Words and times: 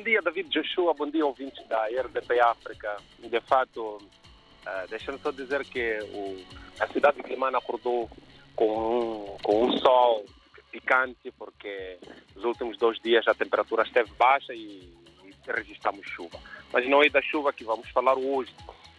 Bom 0.00 0.04
dia, 0.04 0.22
David 0.22 0.48
Joshua. 0.48 0.94
Bom 0.94 1.10
dia, 1.10 1.26
ouvintes 1.26 1.62
da 1.68 1.84
RDP 1.88 2.40
África. 2.40 2.96
De 3.18 3.38
fato, 3.42 3.98
uh, 3.98 4.88
deixa-me 4.88 5.18
só 5.18 5.30
dizer 5.30 5.62
que 5.66 5.98
o, 6.14 6.42
a 6.80 6.86
cidade 6.86 7.18
de 7.18 7.22
Climana 7.22 7.58
acordou 7.58 8.08
com 8.56 8.78
um, 8.78 9.36
com 9.42 9.66
um 9.66 9.76
sol 9.76 10.24
picante, 10.72 11.30
porque 11.32 11.98
nos 12.34 12.44
últimos 12.44 12.78
dois 12.78 12.98
dias 13.00 13.28
a 13.28 13.34
temperatura 13.34 13.82
esteve 13.82 14.10
baixa 14.18 14.54
e, 14.54 14.90
e 15.22 15.52
registramos 15.52 16.06
chuva. 16.06 16.40
Mas 16.72 16.88
não 16.88 17.02
é 17.02 17.10
da 17.10 17.20
chuva 17.20 17.52
que 17.52 17.62
vamos 17.62 17.90
falar 17.90 18.16
hoje. 18.16 18.54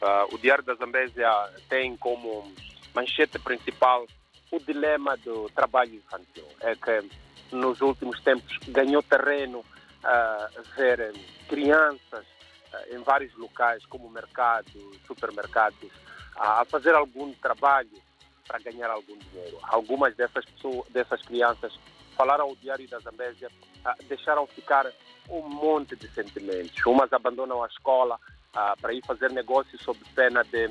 Uh, 0.00 0.34
o 0.34 0.38
Diário 0.38 0.64
da 0.64 0.76
Zambésia 0.76 1.30
tem 1.68 1.94
como 1.98 2.50
manchete 2.94 3.38
principal 3.38 4.06
o 4.50 4.58
dilema 4.60 5.14
do 5.18 5.50
trabalho 5.50 5.94
infantil. 5.94 6.46
É 6.62 6.74
que 6.74 7.06
nos 7.54 7.82
últimos 7.82 8.18
tempos 8.22 8.56
ganhou 8.68 9.02
terreno 9.02 9.62
uh, 10.04 10.62
ver 10.76 11.12
crianças 11.48 12.24
uh, 12.72 12.94
em 12.94 12.98
vários 13.02 13.34
locais, 13.34 13.84
como 13.86 14.08
mercados, 14.10 14.72
supermercados, 15.06 15.90
a 16.36 16.64
fazer 16.64 16.94
algum 16.94 17.32
trabalho 17.34 18.02
para 18.46 18.58
ganhar 18.58 18.90
algum 18.90 19.16
dinheiro. 19.16 19.58
Algumas 19.62 20.14
dessas 20.14 20.44
pessoas, 20.44 20.88
dessas 20.90 21.22
crianças 21.22 21.78
falaram 22.16 22.44
ao 22.44 22.56
Diário 22.56 22.88
da 22.88 22.98
Zambésia, 23.00 23.50
uh, 23.84 24.04
deixaram 24.04 24.46
ficar 24.46 24.90
um 25.28 25.42
monte 25.48 25.96
de 25.96 26.08
sentimentos. 26.08 26.84
Umas 26.86 27.12
abandonam 27.12 27.62
a 27.62 27.66
escola 27.66 28.18
uh, 28.56 28.80
para 28.80 28.92
ir 28.94 29.04
fazer 29.04 29.30
negócios 29.30 29.80
sob 29.82 29.98
pena 30.14 30.42
de 30.44 30.68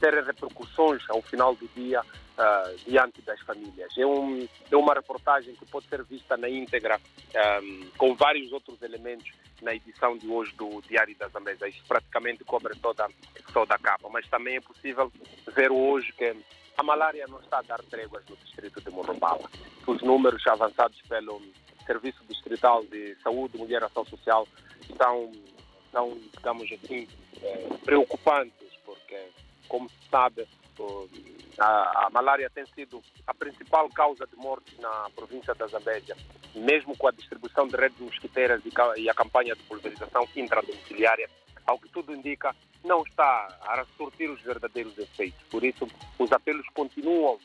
ter 0.00 0.12
repercussões 0.22 1.02
ao 1.08 1.22
final 1.22 1.54
do 1.54 1.66
dia 1.68 2.02
diante 2.84 3.22
das 3.22 3.40
famílias. 3.40 3.90
É, 3.96 4.04
um, 4.04 4.46
é, 4.70 4.76
uma 4.76 4.94
reportagem 4.94 5.54
que 5.54 5.64
pode 5.66 5.86
ser 5.86 6.02
vista 6.02 6.36
na 6.36 6.48
íntegra 6.48 7.00
um, 7.62 7.88
com 7.96 8.14
vários 8.14 8.52
outros 8.52 8.82
elementos 8.82 9.30
na 9.62 9.74
edição 9.74 10.18
de 10.18 10.28
hoje 10.28 10.52
do 10.56 10.82
Diário 10.82 11.16
da 11.16 11.28
Zambésia. 11.28 11.68
Isso 11.68 11.82
praticamente 11.86 12.44
cobre 12.44 12.74
toda, 12.76 13.08
toda 13.52 13.74
a 13.74 13.78
capa, 13.78 14.08
mas 14.10 14.28
também 14.28 14.56
é 14.56 14.60
possível 14.60 15.10
ver 15.54 15.70
hoje 15.70 16.12
que 16.12 16.36
a 16.76 16.82
malária 16.82 17.26
não 17.28 17.40
está 17.40 17.58
a 17.58 17.62
dar 17.62 17.82
tréguas 17.84 18.24
no 18.28 18.36
distrito 18.36 18.80
de 18.80 18.90
Morrombala. 18.90 19.48
Os 19.86 20.02
números 20.02 20.44
avançados 20.46 21.00
pelo 21.02 21.40
Serviço 21.86 22.24
Distrital 22.28 22.84
de 22.84 23.14
Saúde, 23.22 23.58
Mulher 23.58 23.82
e 23.82 23.84
Ação 23.84 24.04
Social 24.04 24.46
são, 24.96 25.30
são 25.92 26.18
digamos 26.34 26.70
assim, 26.72 27.06
eh, 27.40 27.68
preocupantes, 27.84 28.68
porque, 28.84 29.18
como 29.68 29.88
se 29.88 29.96
sabe, 30.10 30.48
a, 31.58 32.06
a, 32.06 32.10
malária 32.10 32.50
tem 32.50 32.64
sido 32.66 33.02
a 33.26 33.34
principal 33.34 33.88
causa 33.90 34.26
de 34.26 34.34
mortes 34.36 34.76
na 34.78 35.08
província 35.14 35.54
da 35.54 35.66
Zambésia, 35.66 36.16
mesmo 36.54 36.96
com 36.96 37.08
a 37.08 37.12
distribuição 37.12 37.68
de 37.68 37.76
redes 37.76 37.98
mosquiteiras 38.00 38.62
e, 38.64 39.00
e 39.00 39.08
a 39.08 39.14
campanha 39.14 39.54
de 39.54 39.62
pulverização 39.64 40.26
intradomiciliária, 40.34 41.28
ao 41.66 41.78
que 41.78 41.88
tudo 41.90 42.14
indica, 42.14 42.56
não 42.84 43.02
está 43.02 43.56
a 43.60 43.84
surtir 43.96 44.28
os 44.28 44.40
verdadeiros 44.40 44.98
efeitos. 44.98 45.40
Por 45.48 45.62
isso, 45.62 45.86
os 46.18 46.32
apelos 46.32 46.66
continuam 46.74 47.38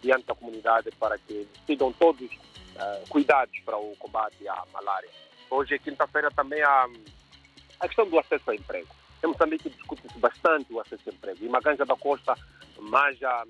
diante 0.00 0.26
da 0.26 0.34
comunidade 0.34 0.90
para 0.98 1.16
que 1.18 1.46
sigam 1.66 1.92
todos 1.92 2.28
uh, 2.30 3.08
cuidados 3.08 3.58
para 3.60 3.76
o 3.76 3.94
combate 3.96 4.48
à 4.48 4.64
malária. 4.72 5.08
Hoje, 5.48 5.78
quinta-feira, 5.78 6.30
também 6.30 6.60
há 6.62 6.88
a 7.82 7.88
questão 7.88 8.08
do 8.08 8.18
acesso 8.18 8.44
ao 8.46 8.54
emprego. 8.54 8.88
Em 9.22 9.26
Moçambique 9.26 9.68
discute-se 9.68 10.18
bastante 10.18 10.72
o 10.72 10.80
acesso 10.80 11.02
ao 11.08 11.14
emprego. 11.14 11.44
Em 11.44 11.48
Maganja 11.48 11.84
da 11.84 11.96
Costa, 11.96 12.34
Maja, 12.78 13.44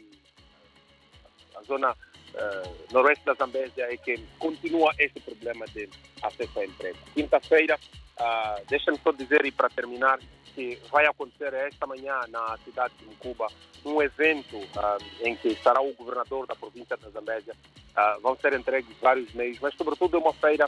a 1.55 1.63
zona 1.65 1.93
uh, 1.93 2.93
noroeste 2.93 3.25
da 3.25 3.35
Zambésia, 3.35 3.85
é 3.93 3.97
que 3.97 4.19
continua 4.39 4.93
este 4.99 5.21
problema 5.21 5.67
de 5.67 5.89
acesso 6.23 6.59
ao 6.59 6.65
emprego. 6.65 6.99
Quinta-feira, 7.15 7.79
uh, 8.23 8.65
deixa-me 8.69 8.99
só 8.99 9.13
dizer, 9.13 9.45
e 9.45 9.51
para 9.51 9.69
terminar, 9.69 10.19
que 10.55 10.79
vai 10.91 11.07
acontecer 11.07 11.53
esta 11.55 11.87
manhã 11.87 12.21
na 12.29 12.57
cidade 12.59 12.95
de 12.99 13.07
Mucuba 13.07 13.47
um 13.85 14.01
evento 14.01 14.57
uh, 14.57 15.05
em 15.21 15.35
que 15.35 15.49
estará 15.49 15.81
o 15.81 15.93
governador 15.95 16.47
da 16.47 16.55
província 16.55 16.97
da 16.97 17.11
Zambésia. 17.11 17.55
Uh, 17.97 18.21
vão 18.21 18.37
ser 18.37 18.53
entregues 18.55 18.97
vários 19.01 19.33
meios, 19.35 19.59
mas 19.61 19.75
sobretudo 19.75 20.17
é 20.17 20.21
uma 20.21 20.33
feira 20.33 20.67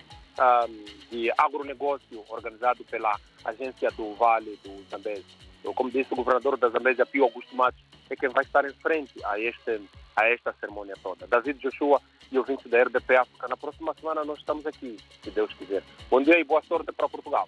de 1.11 1.31
agronegócio 1.39 2.25
organizado 2.29 2.85
pela 2.87 3.17
agência 3.45 3.89
do 3.93 4.15
Vale 4.15 4.59
do 4.65 4.85
Zambésia. 4.91 5.25
Eu, 5.63 5.73
como 5.73 5.91
disse 5.91 6.13
o 6.13 6.17
governador 6.17 6.59
da 6.59 6.69
Zambésia, 6.69 7.07
Pio 7.07 7.25
Augusto 7.25 7.55
Matos, 7.57 7.81
é 8.11 8.17
quem 8.17 8.29
vai 8.29 8.45
estar 8.45 8.65
em 8.65 8.73
frente 8.75 9.13
a, 9.25 9.39
este, 9.39 9.81
a 10.15 10.29
esta 10.29 10.53
cerimônia 10.61 10.95
toda. 11.03 11.27
David 11.27 11.59
Joshua 11.61 12.01
e 12.31 12.39
ouvintes 12.39 12.71
da 12.71 12.83
RDP 12.83 13.17
África, 13.17 13.49
na 13.49 13.57
próxima 13.57 13.95
semana 13.95 14.25
nós 14.25 14.39
estamos 14.39 14.67
aqui, 14.67 14.99
se 15.23 15.31
Deus 15.31 15.53
quiser. 15.55 15.83
Bom 16.11 16.21
dia 16.23 16.39
e 16.39 16.45
boa 16.45 16.63
sorte 16.63 16.93
para 16.93 17.09
Portugal. 17.09 17.43